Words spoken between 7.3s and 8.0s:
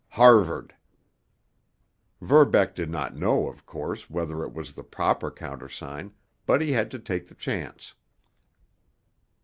chance.